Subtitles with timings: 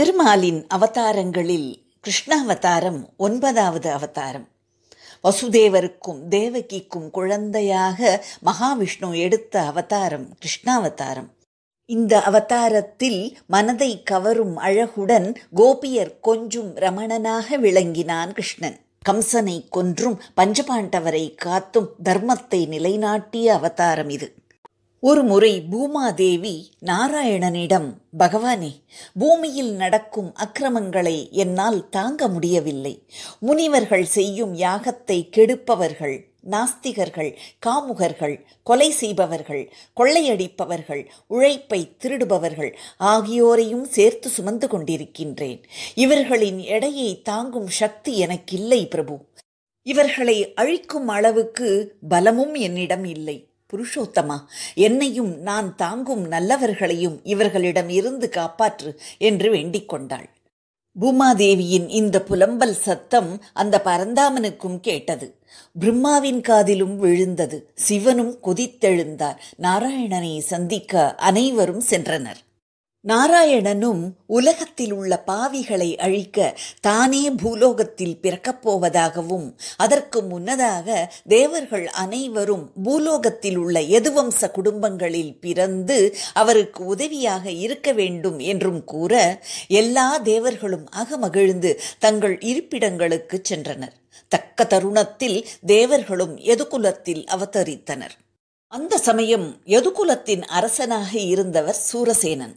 [0.00, 4.48] திருமாலின் அவதாரங்களில் கிருஷ்ணாவதாரம் ஒன்பதாவது அவதாரம்.
[5.24, 11.26] வசுதேவருக்கும் தேவகிக்கும் குழந்தையாக மகாவிஷ்ணு எடுத்த அவதாரம் கிருஷ்ணாவதாரம்.
[11.86, 18.80] இந்த அவதாரத்தில் மனதை கவரும் அழகுடன் கோபியர் கொஞ்சும் ரமணனாக விளங்கினான் கிருஷ்ணன்.
[19.08, 24.34] கம்சனை கொன்றும் பஞ்சபாண்டவரை காத்தும் தர்மத்தை நிலைநாட்டிய அவதாரம் இது.
[25.02, 28.82] ஒரு முறை பூமாதேவி நாராயணனிடம் பகவானே
[29.18, 33.06] பூமியில் நடக்கும் அக்கிரமங்களை என்னால் தாங்க முடியவில்லை.
[33.40, 37.36] முனிவர்கள் செய்யும் யாகத்தை கெடுப்பவர்கள் நாஸ்திகர்கள்
[37.66, 45.62] காமுகர்கள் கொலை செய்பவர்கள் கொள்ளையடிப்பவர்கள் உழைப்பை திருடுபவர்கள் ஆகியோரையும் சேர்த்து சுமந்து கொண்டிருக்கின்றேன்.
[45.94, 49.18] இவர்களின் எடையை தாங்கும் சக்தி எனக்கில்லை பிரபு.
[49.82, 53.49] இவர்களை அழிக்கும் அளவுக்கு பலமும் என்னிடம் இல்லை.
[53.72, 54.38] புருஷோத்தமா
[54.74, 60.28] என்னையும் நான் தாங்கும் நல்லவர்களையும் இவர்களிடம் இருந்து காப்பாற்று என்று வேண்டிக் கொண்டாள்.
[61.00, 65.38] பூமாதேவியின் இந்த புலம்பல் சத்தம் அந்த பரந்தாமனுக்கும் கேட்டது.
[65.80, 67.70] பிரம்மாவின் காதிலும் விழுந்தது.
[67.74, 69.36] சிவனும் கொதித்தெழுந்தார்.
[69.62, 72.40] நாராயணனை சந்திக்க அனைவரும் சென்றனர்.
[73.08, 83.80] நாராயணனும் உலகத்தில் உள்ள பாவிகளை அழிக்க தானே பூலோகத்தில் பிறக்கப் போவதாகவும் அதற்கு முன்னதாக தேவர்கள் அனைவரும் பூலோகத்தில் உள்ள
[83.80, 93.96] எதுவம்ச குடும்பங்களில் பிறந்து அவருக்கு உதவியாக இருக்க வேண்டும் என்றும் கூற எல்லா தேவர்களும் அகமகிழ்ந்து தங்கள் இருப்பிடங்களுக்கு சென்றனர்.
[94.28, 98.16] தக்க தருணத்தில் தேவர்களும் எதுகுலத்தில் அவதரித்தனர்.
[98.66, 102.56] அந்த சமயம் எதுகுலத்தின் அரசனாக இருந்தவர் சூரசேனன்.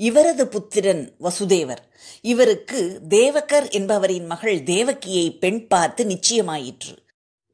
[0.00, 1.82] இவரது புத்திரன் வசுதேவர்.
[2.20, 6.96] இவருக்கு தேவகர் என்பவரின் மகள் தேவகியை பெண் பார்த்து நிச்சயமாயிற்று.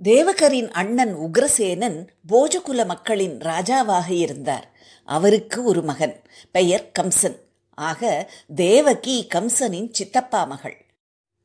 [0.05, 4.73] தேவகரின் அண்ணன் உக்ரசேனன் போஜகுல மக்களின் ராஜாவாக இருந்தார்.
[5.05, 7.39] அவருக்கு ஒரு மகன் பெயர் கம்சன்.
[7.75, 10.87] ஆக தேவகி கம்சனின் சித்தப்பா மகள்.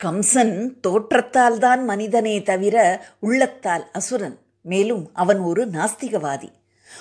[0.03, 4.40] கம்சன் தோற்றத்தால் தான் மனிதனே தவிர உள்ளத்தால் அசுரன்.
[4.62, 6.50] மேலும் அவன் ஒரு நாஸ்திகவாதி.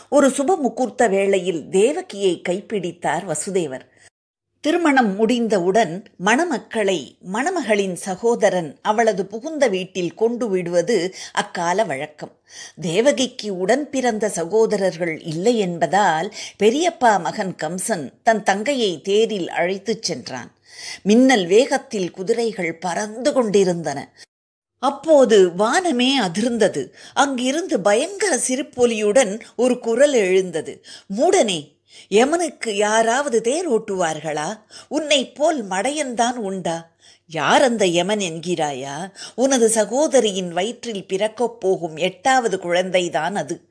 [0.09, 3.81] ஒரு சுப முகூர்த்த வேளையில் தேவகியை கைப்பிடித்தார் வசுதேவர்.
[4.61, 12.33] திருமணம் முடிந்தவுடன் மணமக்களை மணமகளின் சகோதரன் அவளது புகுந்த வீட்டில் கொண்டு விடுவது அக்கால வழக்கம்.
[12.81, 20.51] தேவகிக்கு உடன் பிறந்த சகோதரர்கள் இல்லை என்பதால் பெரியப்பா மகன் கம்சன் தன் தங்கையை தேரில் அழைத்துச் சென்றான்.
[21.03, 24.13] மின்னல் வேகத்தில் குதிரைகள் பறந்து கொண்டிருந்தன.
[24.79, 26.91] அப்போது வானமே அதிர்ந்தது.
[27.15, 30.85] அங்கிருந்து பயங்கர சிரிப்பொலியுடன் ஒரு குரல் எழுந்தது.
[31.17, 31.77] மூடனே
[32.09, 34.61] யமனுக்கு யாராவது தேர் ஓட்டுவார்களா?
[34.89, 36.91] உன்னை போல் மடையன்தான் உண்டா?
[37.27, 39.11] யார் அந்த யமன் என்கிறாயா?
[39.35, 43.69] உனது சகோதரியின் வயிற்றில் பிறக்கப் போகும் எட்டாவது குழந்தைதான் அது.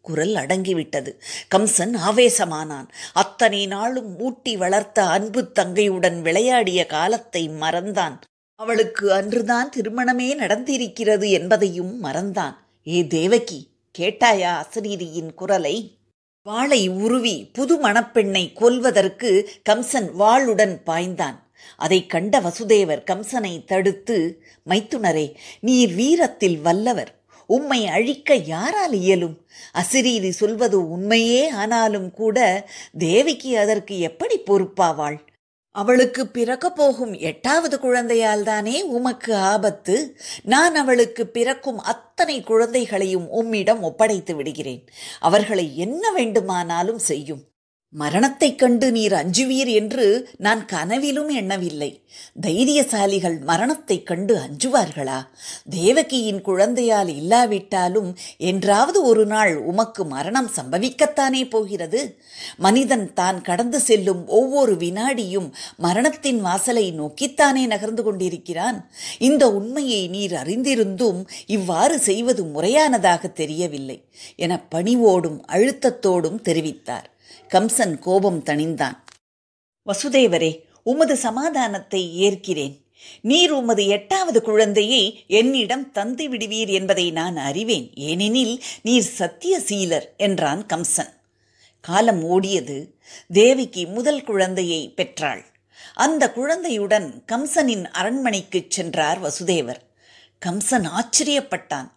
[0.00, 1.20] குரல் அடங்கிவிட்டது.
[1.54, 2.88] கம்சன் ஆவேசமானான்.
[3.12, 8.18] அத்தனை நாளும் மூட்டி வளர்த்த அன்பு தங்கையுடன் விளையாடிய காலத்தை மறந்தான்.
[8.60, 12.56] அவளுக்கு அன்றுதான் திருமணமே நடந்திருக்கிறது என்பதையும் மறந்தான்.
[12.86, 15.96] ஏ தேவகி கேட்டாயா அசரீரியின் குரலை?
[16.42, 21.38] வாளை உருவி புது மணப்பெண்ணை கொல்வதற்கு கம்சன் வாளுடன் பாய்ந்தான்.
[21.76, 27.20] அதைக் கண்ட வசுதேவர் கம்சனை தடுத்து மைத்துனரே நீர் வீரத்தில் வல்லவர்.
[27.46, 29.46] உம்மை அழிக்க யாரால் இயலும்?
[29.74, 35.28] அசிரீரி சொல்வது உண்மையே ஆனாலும் கூட தேவிக்கு அதற்கு எப்படி பொறுப்பாவாள்?
[35.72, 40.20] அவளுக்கு பிறக்க போகும் எட்டாவது குழந்தையால் தானே உமக்கு ஆபத்து.
[40.42, 44.84] நான் அவளுக்கு பிறக்கும் அத்தனை குழந்தைகளையும் உம்மிடம் ஒப்படைத்து விடுகிறேன்.
[45.20, 47.49] அவர்களை என்ன வேண்டுமானாலும் செய்யும்.
[47.92, 52.02] மரணத்தைக் கண்டு நீர் அஞ்சுவீர் என்று நான் கனவிலும் எண்ணவில்லை.
[52.46, 55.26] தைரியசாலிகள் மரணத்தைக் கண்டு அஞ்சுவார்களா?
[55.70, 62.20] தேவகியின் குழந்தையால் இல்லாவிட்டாலும் என்றாவது ஒரு நாள் உமக்கு மரணம் சம்பவிக்கத்தானே போகிறது?
[62.56, 68.90] மனிதன் தான் கடந்து செல்லும் ஒவ்வொரு வினாடியும் மரணத்தின் வாசலை நோக்கித்தானே நகர்ந்து கொண்டிருக்கிறான்.
[69.18, 74.04] இந்த உண்மையை நீர் அறிந்திருந்தும் இவ்வாறு செய்வது முறையானதாக தெரியவில்லை
[74.36, 77.18] என பணிவோடும் அழுத்தத்தோடும் தெரிவித்தார்.
[77.54, 78.96] கம்சன் கோபம் தணிந்தான்.
[79.86, 82.76] வசுதேவரே உமது சமாதானத்தை ஏற்கிறேன்.
[83.20, 87.94] நீர் உமது எட்டாவது குழந்தையை என்னிடம் தந்து விடுவீர் என்பதை நான் அறிவேன்.
[87.94, 91.12] ஏனெனில் நீர் சத்தியசீலர் என்றான் கம்சன்.
[91.80, 92.88] காலம் ஓடியது.
[93.32, 95.44] தேவிக்கு முதல் குழந்தையை பெற்றாள்.
[95.94, 99.80] அந்த குழந்தையுடன் கம்சனின் அரண்மனைக்குச் சென்றார் வசுதேவர்.
[100.46, 101.90] கம்சன் ஆச்சரியப்பட்டான்.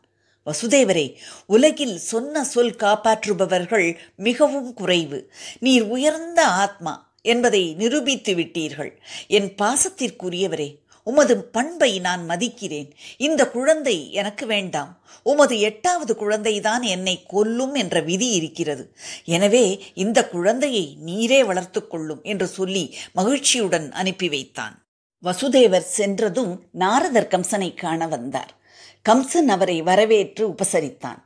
[0.45, 5.31] வசுதேவரே உலகில் சொன்ன சொல் காப்பாற்றுபவர்கள் மிகவும் குறைவு.
[5.60, 8.92] நீர் உயர்ந்த ஆத்மா என்பதை நிரூபித்து விட்டீர்கள்.
[9.28, 12.90] என் பாசத்திற்குரியவரே உமது பண்பை நான் மதிக்கிறேன்.
[13.18, 15.01] இந்த குழந்தை எனக்கு வேண்டாம்.
[15.24, 18.96] உமது எட்டாவது குழந்தைதான் என்னை கொல்லும் என்ற விதி இருக்கிறது.
[19.25, 24.75] எனவே இந்த குழந்தையை நீரே வளர்த்து கொள்ளும் என்று சொல்லி மகிழ்ச்சியுடன் அனுப்பி வைத்தான்.
[25.24, 28.62] வசுதேவர் சென்றதும் நாரதர் கம்சனை காண வந்தார்.
[29.09, 31.21] கம்சன் அவரை வரவேற்று உபசரித்தான்.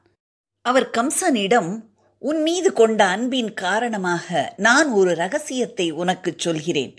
[0.62, 1.90] அவர் கம்சனிடம்
[2.20, 6.96] உன் மீது கொண்ட அன்பின் காரணமாக நான் ஒரு ரகசியத்தை உனக்கு சொல்கிறேன்.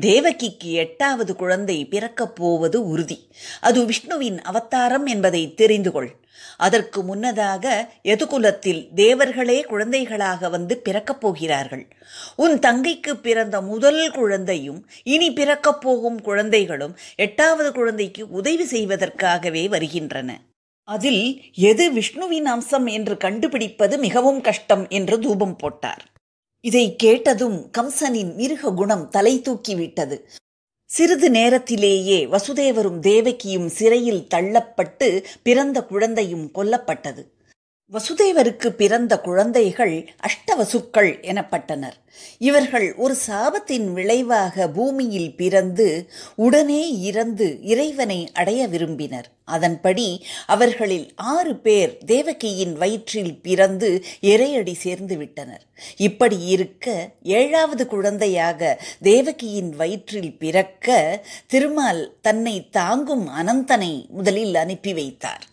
[0.00, 3.28] தேவகிக்கு எட்டாவது குழந்தை பிறக்கப் போவது உறுதி.
[3.60, 6.14] அது விஷ்ணுவின் அவதாரம் என்பதை தெரிந்து கொள்.
[6.56, 11.88] அதற்கு முன்னதாக எதுகுலத்தில் தேவர்களே குழந்தைகளாக வந்து பிறக்கப் போகிறார்கள்.
[12.36, 20.40] உன் தங்கைக்கு பிறந்த முதல் குழந்தையும் இனி பிறக்கப் போகும் குழந்தைகளும் எட்டாவது குழந்தைக்கு உதவி செய்வதற்காகவே வருகின்றன.
[20.94, 21.24] அதில்
[21.70, 26.02] எது விஷ்ணுவின் அம்சம் என்று கண்டுபிடிப்பது மிகவும் கஷ்டம் என்று தூபம் போட்டார்.
[26.64, 30.16] இதை கேட்டதும் கம்சனின் மிருக குணம் தலை தூக்கிவிட்டது.
[30.90, 35.08] சிறிது நேரத்திலேயே வசுதேவரும் தேவகியும் சிறையில் தள்ளப்பட்டு
[35.42, 37.22] பிறந்த குழந்தையும் கொல்லப்பட்டது.
[37.90, 41.96] வசுதேவருக்கு பிறந்த குழந்தைகள் அஷ்டவசுக்கள் எனப்பட்டனர்.
[42.38, 49.28] இவர்கள் ஒரு சாபத்தின் விளைவாக பூமியில் பிறந்து உடனே இறந்து இறைவனை அடைய விரும்பினர்.
[49.44, 55.62] அதன்படி அவர்களில் ஆறு பேர் தேவகியின் வயிற்றில் பிறந்து இறையடி சேர்ந்து விட்டனர்.
[55.96, 65.46] இப்படி இருக்க ஏழாவது குழந்தையாக தேவகியின் வயிற்றில் பிறக்க திருமால் தன்னை தாங்கும் அனந்தனை முதலில் அனுப்பி வைத்தார்.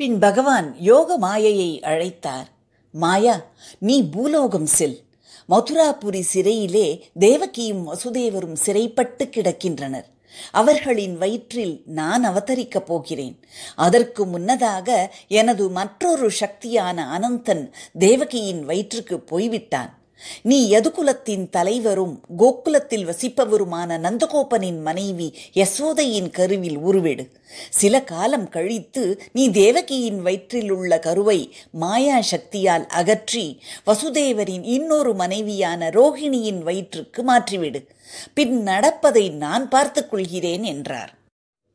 [0.00, 2.46] பின் பகவான் யோக மாயையை அழைத்தார்.
[2.92, 3.42] மாயா
[3.78, 5.02] நீ பூலோகம் செல்.
[5.48, 10.04] மதுராபுரி சிறையிலே தேவகியும் வசுதேவரும் சிறைப்பட்டு கிடக்கின்றனர்.
[10.50, 13.40] அவர்களின் வயிற்றில் நான் அவதரிக்கப் போகிறேன்.
[13.76, 19.99] அதற்கு முன்னதாக எனது மற்றொரு சக்தியான அனந்தன் தேவகியின் வயிற்றுக்கு போய்விட்டான்.
[20.42, 27.28] நீ யதுகுலத்தின் தலைவரும் கோகுலத்தில் வசிப்பவருமான நந்தகோபனின் மனைவி யசோதையின் கருவில் உருவெடு.
[27.70, 36.58] சில காலம் கழித்து நீ தேவகியின் வயிற்றில் உள்ள கருவை மாயா சக்தியால் அகற்றி வசுதேவரின் இன்னொரு மனைவியான ரோஹிணியின்
[36.58, 37.86] வயிற்றுக்கு மாற்றிவிடு.
[38.34, 41.18] பின் நடப்பதை நான் பார்த்துக் கொள்கிறேன் என்றார்.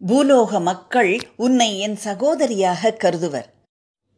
[0.08, 3.54] பூலோக மக்கள் உன்னை என் சகோதரியாக கருதுவர்.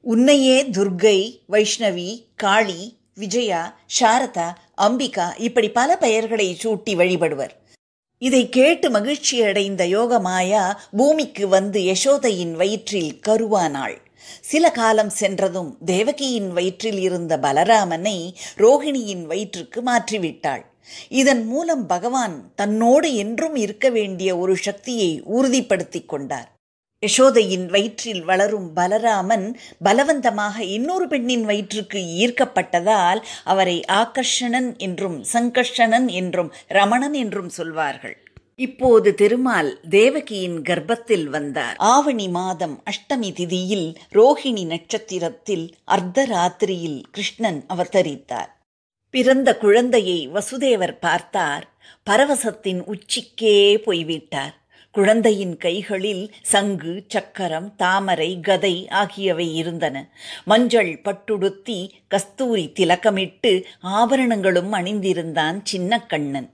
[0.02, 3.62] உன்னையே துர்கை வைஷ்ணவி காளி விஜயா
[4.00, 4.48] சாரதா
[4.82, 7.54] அம்பிகா இப்படி பல பெயர்களை சூட்டி வழிபடுவர்.
[8.22, 10.64] இதை கேட்டு மகிழ்ச்சி அடைந்த யோகமாயா
[10.98, 13.98] பூமிக்கு வந்து யசோதையின் வயிற்றில் கருவானாள்
[14.42, 18.18] சில காலம் சென்றதும் தேவகியின் வயிற்றில் இருந்த பலராமனை
[18.58, 20.64] ரோகிணியின் வயிற்றுக்கு மாற்றிவிட்டாள்.
[21.10, 26.50] இதன் மூலம் பகவான் தன்னோடு என்றும் இருக்க வேண்டிய ஒரு சக்தியை உறுதிப்படுத்திக் கொண்டார்.
[27.06, 29.56] யசோதையின் வயிற்றில் வளரும் பலராமன்
[29.86, 38.18] பலவந்தமாக இன்னொரு பெண்ணின் வயிற்றுக்கு ஈர்க்கப்பட்டதால் அவரை ஆகர்ஷணன் என்றும் சங்கர்ஷணன் என்றும் ரமணன் என்றும் சொல்வார்கள்.
[38.56, 41.76] இப்போது திருமால் தேவகியின் கர்ப்பத்தில் வந்தார்.
[41.78, 48.52] ஆவணி மாதம் அஷ்டமி திதியில் ரோஹிணி நட்சத்திரத்தில் அர்த்தராத்திரியில் கிருஷ்ணன் அவதரித்தார்.
[49.10, 51.78] பிறந்த குழந்தையை வசுதேவர் பார்த்தார்.
[52.04, 54.57] பரவசத்தின் உச்சிக்கே போய்விட்டார்.
[54.98, 60.10] குழந்தையின் கைகளில் சங்கு சக்கரம் தாமரை கதை ஆகியவை இருந்தன.
[60.46, 66.50] மஞ்சள் பட்டுடுத்தி கஸ்தூரி திலக்கமிட்டு ஆபரணங்களும் அணிந்திருந்தான் சின்ன கண்ணன்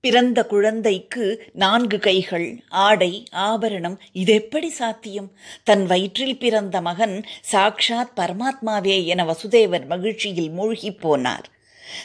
[0.00, 5.32] பிறந்த குழந்தைக்கு நான்கு கைகள் ஆடை ஆபரணம் இதெப்படி சாத்தியம்?
[5.64, 11.46] தன் வயிற்றில் பிறந்த மகன் சாக்ஷாத் பரமாத்மாவே என வசுதேவர் மகிழ்ச்சியில் மூழ்கிப் போனார்.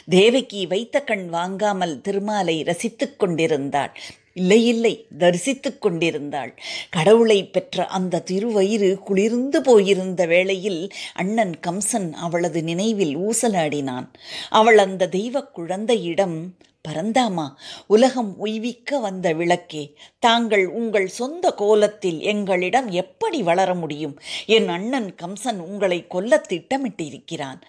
[0.08, 3.96] தேவகி வைத்த கண் வாங்காமல் திருமாலை ரசித்துக் கொண்டிருந்தாள்.
[4.34, 6.60] இல்லை இல்லை தரிசித்துக் கொண்டிருந்தாள்.
[6.90, 14.08] கடவுளை பெற்ற அந்த திருவயிறு குளிர்ந்து போயிருந்த வேளையில் அண்ணன் கம்சன் அவளது நினைவில் ஊசலாடினான்.
[14.50, 16.56] அவள் அந்த தெய்வ குழந்தையிடம்
[16.88, 17.48] பரந்தாமா
[17.86, 24.20] உலகம் உய்விக்க வந்த விளக்கே தாங்கள் உங்கள் சொந்த கோலத்தில் எங்களிடம் எப்படி வளர முடியும்?
[24.46, 27.60] என் அண்ணன் கம்சன் உங்களை கொல்ல திட்டமிட்டிருக்கிறான்.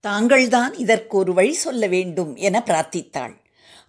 [0.00, 3.39] தாங்கள்தான் இதற்கு ஒரு வழி சொல்ல வேண்டும் என பிரார்த்தித்தாள்.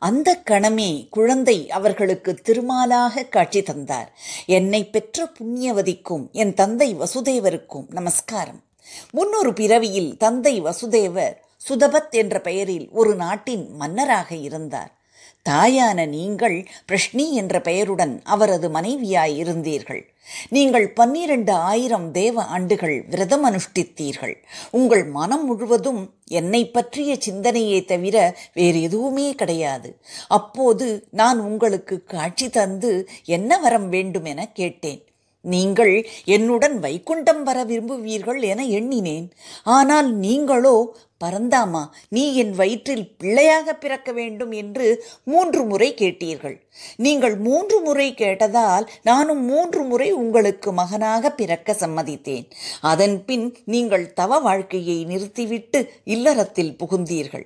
[0.04, 4.18] அந்த கணமே குழந்தை அவர்களுக்கு திருமாலாக காட்சி தந்தார்.
[4.46, 8.64] என்னை பெற்ற புண்ணியவதிக்கும் என் தந்தை வசுதேவருக்கும் நமஸ்காரம்.
[9.12, 11.36] முன்னொரு பிறவியில் தந்தை வசுதேவர்
[11.70, 15.01] சுதபத் என்ற பெயரில் ஒரு நாட்டின் மன்னராக இருந்தார்.
[15.50, 20.02] தாயான நீங்கள் பிரஷ்னி என்ற பெயருடன் அவரது மனைவியாய் இருந்தீர்கள்.
[20.50, 24.36] நீங்கள் பன்னிரண்டு ஆயிரம் தேவ ஆண்டுகள் விரதம் அனுஷ்டித்தீர்கள்.
[24.72, 30.00] உங்கள் மனம் முழுவதும் என்னை பற்றிய சிந்தனையே தவிர வேறு எதுவுமே கிடையாது.
[30.28, 35.02] அப்போது நான் உங்களுக்கு காட்சி தந்து என்ன வரம் வேண்டும் என கேட்டேன்.
[35.42, 39.30] நீங்கள் என்னுடன் வைகுண்டம் வர விரும்புவீர்கள் என எண்ணினேன்.
[39.64, 40.76] ஆனால் நீங்களோ
[41.24, 46.56] பரந்தாமா நீ என் வயிற்றில் பிள்ளையாக பிறக்க வேண்டும் என்று மூன்று முறை கேட்டீர்கள்.
[46.96, 52.48] நீங்கள் மூன்று முறை கேட்டதால் நானும் மூன்று முறை உங்களுக்கு மகனாக பிறக்க சம்மதித்தேன்.
[52.82, 57.46] அதன் பின் நீங்கள் தவ வாழ்க்கையை நிறுத்திவிட்டு இல்லறத்தில் புகுந்தீர்கள்.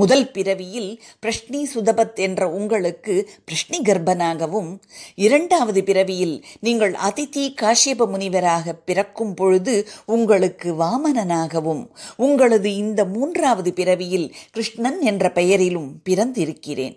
[0.00, 0.90] முதல் பிறவியில்
[1.22, 3.14] பிரஷ்னி சுதபத் என்ற உங்களுக்கு
[3.48, 4.70] பிரஷ்னி கர்ப்பனாகவும்
[5.26, 11.84] இரண்டாவது பிறவியில் நீங்கள் அதிதி காஷ்யப முனிவராக பிறக்கும் பொழுது உங்களுக்கு வாமனனாகவும்
[12.16, 16.96] உங்களது இந்த மூன்றாவது பிறவியில் கிருஷ்ணன் என்ற பெயரிலும் பிறந்திருக்கிறேன்.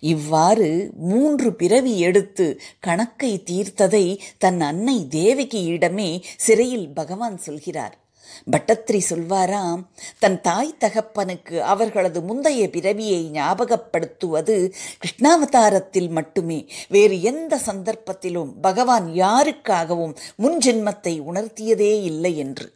[0.00, 0.68] இவ்வாறு
[1.10, 2.46] மூன்று பிறவி எடுத்து
[2.80, 4.04] கணக்கை தீர்த்ததை
[4.38, 7.94] தன் அன்னை தேவகியிடமே சிறையில் பகவான் சொல்கிறார்.
[8.50, 9.82] பட்டத்ரி சொல்வாராம்
[10.18, 14.72] தன் தாய் தகப்பனுக்கு அவர்களது முந்தைய பிறவியை ஞாபகப்படுத்துவது
[15.02, 16.68] கிருஷ்ணாவதாரத்தில் மட்டுமே.
[16.88, 22.72] வேறு எந்த சந்தர்ப்பத்திலும் பகவான் யாருக்காகவும் முன்ஜென்மத்தை உணர்த்தியதே இல்லை என்று.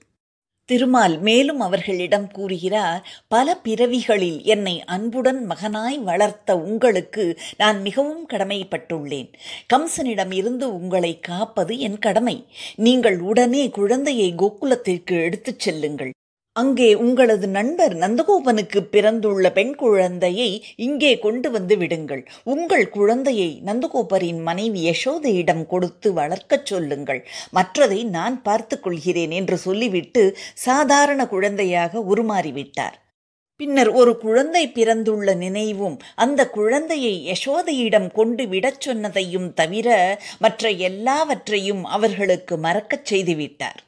[0.68, 9.30] திருமால் மேலும் அவர்களிடம் கூறுகிறார் பல பிறவிகளில் என்னை அன்புடன் மகனாய் வளர்த்த உங்களுக்கு நான் மிகவும் கடமைப்பட்டுள்ளேன்.
[9.66, 12.36] கம்சனிடம் இருந்து உங்களை காப்பது என் கடமை.
[12.76, 16.12] நீங்கள் உடனே குழந்தையை கோகுலத்திற்கு எடுத்துச் செல்லுங்கள்.
[16.56, 22.22] அங்கே உங்களது நண்பர் நந்தகோபனுக்கு பிறந்துள்ள பெண் குழந்தையை இங்கே கொண்டு வந்து விடுங்கள்.
[22.44, 27.20] உங்கள் குழந்தையை நந்தகோபரின் மனைவி யசோதையிடம் கொடுத்து வளர்க்கச் சொல்லுங்கள்.
[27.54, 30.22] மற்றதை நான் பார்த்து கொள்கிறேன் என்று சொல்லிவிட்டு
[30.54, 32.96] சாதாரண குழந்தையாக உருமாறிவிட்டார்.
[33.60, 39.88] பின்னர் ஒரு குழந்தை பிறந்துள்ள நினைவும் அந்த குழந்தையை யசோதையிடம் கொண்டு விடச் சொன்னதையும் தவிர
[40.38, 43.80] மற்ற எல்லாவற்றையும் அவர்களுக்கு மறக்கச் செய்துவிட்டார்.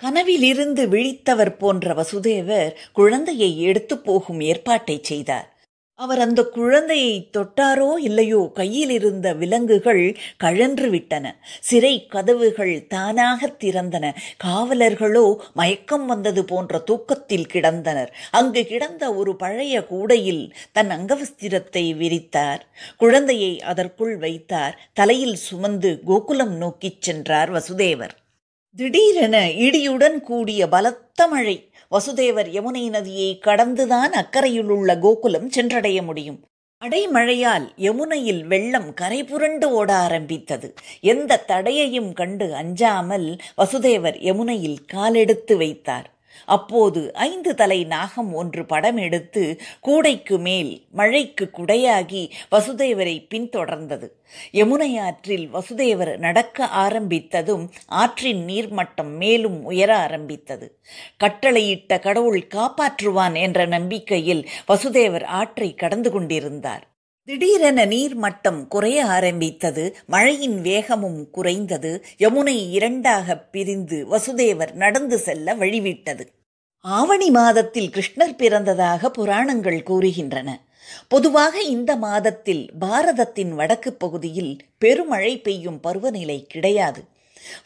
[0.00, 5.48] கனவிலிருந்து விழித்தவர் போன்ற வசுதேவர் குழந்தையை எடுத்து போகும் ஏற்பாட்டை செய்தார்.
[5.94, 11.40] அவர் அந்த குழந்தையை தொட்டாரோ இல்லையோ கையில் இருந்த விலங்குகள் கழன்று விட்டன.
[11.60, 14.14] சிறை கதவுகள் தானாக திறந்தன.
[14.44, 18.10] காவலர்களோ மயக்கம் வந்தது போன்ற தூக்கத்தில் கிடந்தனர்.
[18.30, 22.64] அங்கு கிடந்த ஒரு பழைய கூடையில் தன் அங்கவஸ்திரத்தை விரித்தார்.
[22.96, 24.80] குழந்தையை அதற்குள் வைத்தார்.
[24.92, 28.16] தலையில் சுமந்து கோகுலம் நோக்கிச் சென்றார் வசுதேவர்.
[28.76, 31.72] திடீரென இடியுடன் கூடிய பலத்த மழை.
[31.90, 36.44] வசுதேவர் யமுனை நதியை கடந்துதான் அக்கறையில் உள்ள கோகுலம் சென்றடைய முடியும்.
[36.84, 40.74] அடைமழையால் யமுனையில் வெள்ளம் கரை புரண்டு ஓட ஆரம்பித்தது.
[41.00, 46.19] எந்த தடையையும் கண்டு அஞ்சாமல் வசுதேவர் யமுனையில் காலெடுத்து வைத்தார்.
[46.46, 54.08] அப்போது ஐந்து தலை நாகம் ஒன்று படம் எடுத்து கூடைக்கு மேல் மழைக்கு குடையாகி வசுதேவரை பின்தொடர்ந்தது.
[54.52, 60.80] யமுனை ஆற்றில் வசுதேவர் நடக்க ஆரம்பித்ததும் ஆற்றின் நீர்மட்டம் மேலும் உயர ஆரம்பித்தது.
[61.24, 66.89] கட்டளையிட்ட கடவுள் காப்பாற்றுவான் என்ற நம்பிக்கையில் வசுதேவர் ஆற்றை கடந்து கொண்டிருந்தார்.
[67.30, 76.24] திடீரென நீர்மட்டம் குறைய ஆரம்பித்தது மழையின் வேகமும் குறைந்தது யமுனை இரண்டாக பிரிந்து வசுதேவர் நடந்து செல்ல வழிவிட்டது.
[76.78, 80.48] ஆவணி மாதத்தில் கிருஷ்ணர் பிறந்ததாக புராணங்கள் கூறுகின்றன.
[81.08, 87.04] பொதுவாக இந்த மாதத்தில் பாரதத்தின் வடக்கு பகுதியில் பெருமழை பெய்யும் பருவநிலை கிடையாது.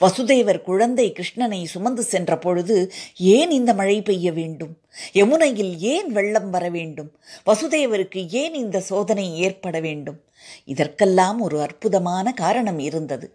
[0.00, 4.76] வசுதேவர் குழந்தை கிருஷ்ணனை சுமந்து சென்ற பொழுது ஏன் இந்த மழை பெய்ய வேண்டும்?
[5.12, 7.12] யமுனையில் ஏன் வெள்ளம் வர வேண்டும்?
[7.46, 10.20] வசுதேவருக்கு ஏன் இந்த சோதனை ஏற்பட வேண்டும்?
[10.64, 13.34] இதற்கெல்லாம் ஒரு அற்புதமான காரணம் இருந்தது.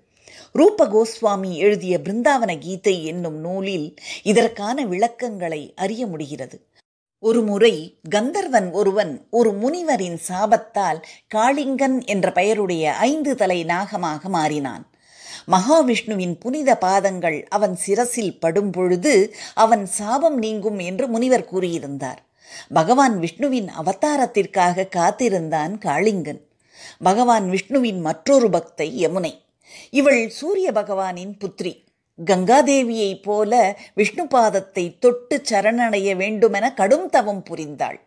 [0.52, 6.68] ரூப கோஸ்வாமி எழுதிய பிருந்தாவன கீதை என்னும் நூலில் இதற்கான விளக்கங்களை அறிய முடிகிறது.
[7.20, 11.02] ஒரு முறை கந்தர்வன் ஒருவன் ஒரு முனிவரின் சாபத்தால்
[11.36, 14.88] காளிங்கன் என்ற பெயருடைய ஐந்து தலை நாகமாக மாறினான்.
[15.48, 22.18] மகாவிஷ்ணுவின் புனித பாதங்கள் அவன் சிரசில் படும் பொழுது அவன் சாபம் நீங்கும் என்று முனிவர் கூறியிருந்தார்.
[22.70, 26.42] பகவான் விஷ்ணுவின் அவதாரத்திற்காக காத்திருந்தான் காளிங்கன்.
[27.00, 29.34] பகவான் விஷ்ணுவின் மற்றொரு பக்தை யமுனை.
[29.90, 31.88] இவள் சூரிய பகவானின் புத்ரி
[32.26, 38.00] கங்காதேவியைப் போல விஷ்ணு பாதத்தை தொட்டு சரணடைய வேண்டுமென கடும் தவம் புரிந்தாள்.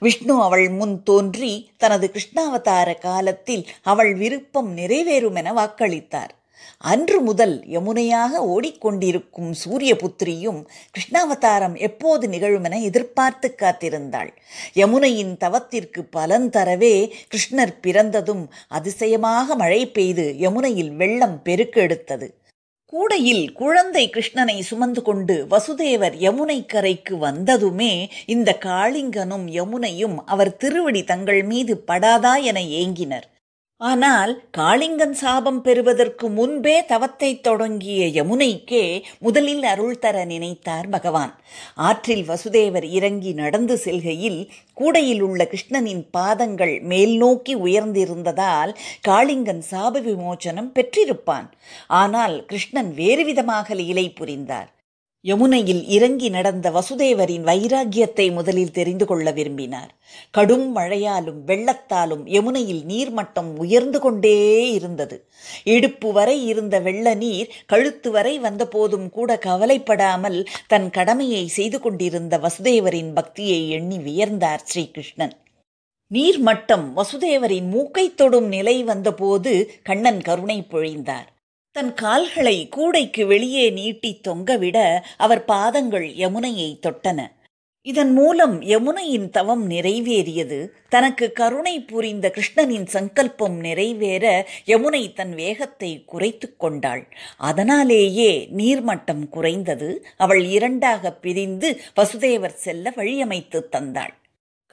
[0.00, 6.30] விஷ்ணு அவள் முன் தோன்றி தனது கிருஷ்ணாவதார காலத்தில் அவள் விருப்பம் நிறைவேறுமென வாக்களித்தார்.
[6.78, 10.60] அன்று முதல் யமுனையாக ஓடிக்கொண்டிருக்கும் சூரிய புத்திரியும்
[10.94, 14.30] கிருஷ்ணாவதாரம் எப்போது நிகழுமென எதிர்பார்த்து காத்திருந்தாள்.
[14.74, 16.94] யமுனையின் தவத்திற்கு பலன் தரவே
[17.32, 22.28] கிருஷ்ணர் பிறந்ததும் அதிசயமாக மழை பெய்து யமுனையில் வெள்ளம் பெருக்கெடுத்தது.
[22.92, 27.92] கூடையில் குழந்தை கிருஷ்ணனை சுமந்து கொண்டு வசுதேவர் யமுனை கரைக்கு வந்ததுமே
[28.26, 33.26] இந்த காளிங்கனும் யமுனையும் அவர் திருவடி தங்கள் மீது படாதா என ஏங்கினர்.
[33.80, 38.82] ஆனால் காளிங்கன் சாபம் பெறுவதற்கு முன்பே தவத்தை தொடங்கிய யமுனைக்கே
[39.18, 41.32] முதலில் அருள் தர நினைத்தார் பகவான்.
[41.74, 44.40] ஆற்றில் வசுதேவர் இறங்கி நடந்து செல்கையில்
[44.80, 48.74] கூடையில் உள்ள கிருஷ்ணனின் பாதங்கள் மேல் நோக்கி உயர்ந்திருந்ததால்
[49.08, 51.48] காளிங்கன் சாப விமோச்சனம் பெற்றிருப்பான்.
[51.86, 54.70] ஆனால் கிருஷ்ணன் வேறு விதமாக லீலை புரிந்தார்.
[55.24, 59.90] யமுனையில் இறங்கி நடந்த வசுதேவரின் வைராக்கியத்தை முதலில் தெரிந்து கொள்ள விரும்பினார்.
[60.30, 65.28] கடும் மழையாலும் வெள்ளத்தாலும் யமுனையில் நீர்மட்டம் உயர்ந்து கொண்டே இருந்தது.
[65.64, 73.12] இடுப்பு வரை இருந்த வெள்ள நீர் கழுத்து வரை வந்தபோதும் கூட கவலைப்படாமல் தன் கடமையை செய்து கொண்டிருந்த வசுதேவரின்
[73.12, 75.36] பக்தியை எண்ணி வியர்ந்தார் ஸ்ரீகிருஷ்ணன்.
[76.10, 81.28] நீர்மட்டம் வசுதேவரின் மூக்கை தொடும் நிலை வந்தபோது கண்ணன் கருணை பொழிந்தார்.
[81.72, 87.26] தன் கால்களை கூடைக்கு வெளியே நீட்டி தொங்கவிட அவர் பாதங்கள் யமுனையை தொட்டன.
[87.82, 90.68] இதன் மூலம் யமுனையின் தவம் நிறைவேறியது.
[90.88, 97.16] தனக்கு கருணை புரிந்த கிருஷ்ணனின் சங்கல்பம் நிறைவேற யமுனை தன் வேகத்தை குறைத்து கொண்டாள்.
[97.36, 100.06] அதனாலேயே நீர்மட்டம் குறைந்தது.
[100.16, 104.14] அவள் இரண்டாக பிரிந்து வசுதேவர் செல்ல வழியமைத்து தந்தாள்.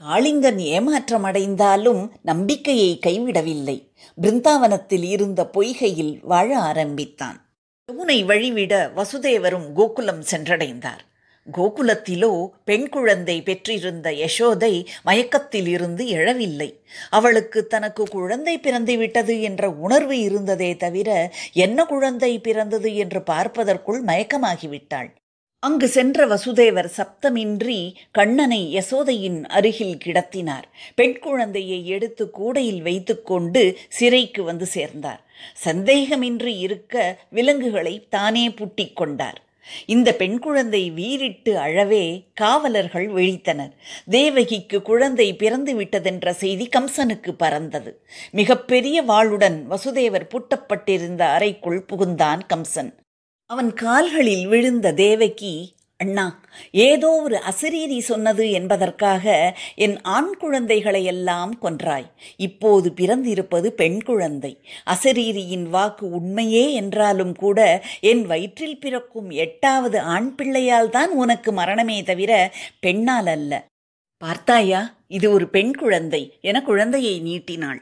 [0.02, 3.92] காளிங்கன் ஏமாற்றமடைந்தாலும் நம்பிக்கையை கைவிடவில்லை.
[4.22, 7.38] பிருந்தாவனத்தில் இருந்த பொய்கையில் வாழ ஆரம்பித்தான்.
[7.92, 11.04] யமுனை வழிவிட வசுதேவரும் கோகுலம் சென்றடைந்தார்.
[11.58, 16.70] கோகுலத்திலோ பெண் குழந்தை பெற்றிருந்த யசோதை மயக்கத்தில் இருந்து எழவில்லை.
[17.10, 25.10] அவளுக்கு தனக்கு குழந்தை பிறந்து விட்டது என்ற உணர்வு இருந்ததே தவிர என்ன குழந்தை பிறந்தது என்று பார்ப்பதற்குள் மயக்கமாகிவிட்டாள்.
[25.60, 30.68] அங்கு சென்ற வசுதேவர் சப்தமின்றி கண்ணனை யசோதையின் அருகில் கிடத்தினார்.
[30.96, 35.26] பெண் குழந்தையை எடுத்து கூடையில் வைத்துக்கொண்டு சிறைக்கு வந்து சேர்ந்தார்.
[35.66, 39.42] சந்தேகமின்றி இருக்க விலங்குகளை தானே பூட்டிக் கொண்டார்.
[39.86, 43.74] இந்த பெண் குழந்தை வீறிட்டு அழவே காவலர்கள் விழித்தனர்.
[44.10, 48.06] தேவகிக்கு குழந்தை பிறந்து விட்டதென்ற செய்தி கம்சனுக்கு பறந்தது.
[48.32, 52.94] மிகப்பெரிய வாளுடன் வசுதேவர் பூட்டப்பட்டிருந்த அறைக்குள் புகுந்தான் கம்சன்.
[53.50, 56.26] அவன் கால்களில் விழுந்த தேவகி அண்ணா
[56.72, 62.06] ஏதோ ஒரு அசரீரி சொன்னது என்பதற்காக என் ஆண் குழந்தைகளை எல்லாம் கொன்றாய்.
[62.38, 64.52] இப்போது பிறந்திருப்பது பெண் குழந்தை.
[64.86, 67.60] அசரீரியின் வாக்கு உண்மையே என்றாலும் கூட
[68.02, 73.66] என் வயிற்றில் பிறக்கும் எட்டாவது ஆண் பிள்ளையால் தான் உனக்கு மரணமே தவிர பெண்ணால் அல்ல.
[74.22, 76.38] பார்த்தாயா இது ஒரு பெண் குழந்தை.
[76.42, 77.82] என குழந்தையை நீட்டினாள்.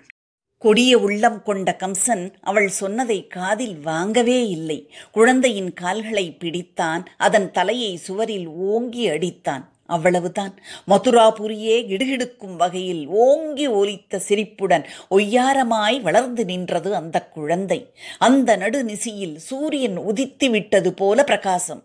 [0.57, 4.93] கொடிய உள்ளம் கொண்ட கம்சன் அவள் சொன்னதை காதில் வாங்கவே இல்லை.
[5.11, 9.63] குழந்தையின் கால்களை பிடித்தான் அதன் தலையை சுவரில் ஓங்கி அடித்தான்.
[9.85, 10.61] அவ்வளவுதான்.
[10.87, 17.93] மதுராபுரியே இடுகிடுக்கும் வகையில் ஓங்கி ஒலித்த சிரிப்புடன் ஒய்யாரமாய் வளர்ந்து நின்றது அந்த குழந்தை.
[18.17, 21.83] அந்த நடுநிசியில் சூரியன் உதித்து விட்டது போல பிரகாசம்.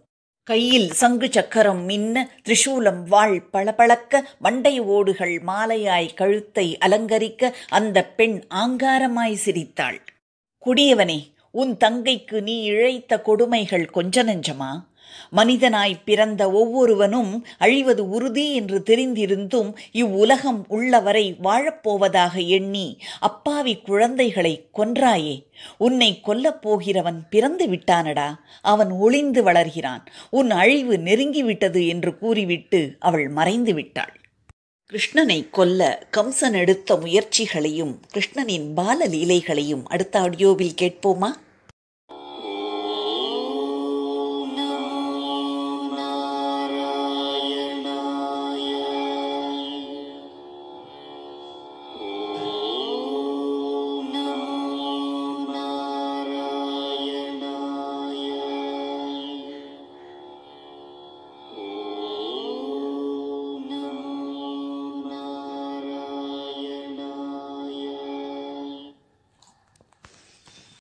[0.48, 9.34] கையில் சங்கு சக்கரம் மின்ன திரிசூலம் வாழ் பளபளக்க மண்டை ஓடுகள் மாலையாய் கழுத்தை அலங்கரிக்க அந்த பெண் ஆங்காரமாய்
[9.34, 9.98] சிரித்தாள்.
[10.66, 14.70] குடியவனே உன் தங்கைக்கு நீ இழைத்த கொடுமைகள் கொஞ்ச நெஞ்சமா?
[15.36, 25.36] மனிதனாய் பிறந்த ஒவ்வொருவனும் அழிவது உறுதி என்று தெரிந்திருந்தும் இவ்வுலகம் உள்ளவரை வாழப்போவதாக எண்ணி அப்பாவி குழந்தைகளை கொன்றாயே
[25.78, 28.28] உன்னை கொல்லப் போகிறவன் பிறந்து விட்டானடா
[28.62, 34.14] அவன் ஒளிந்து வளர்கிறான் உன் அழிவு நெருங்கிவிட்டது என்று கூறிவிட்டு அவள் மறைந்து விட்டாள்.
[34.92, 41.30] கிருஷ்ணனை கொல்ல கம்சன் எடுத்த முயற்சிகளையும் கிருஷ்ணனின் பால லீலைகளையும் அடுத்த ஆடியோவில் கேட்போமா?